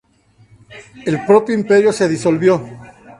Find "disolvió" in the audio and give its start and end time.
2.09-2.59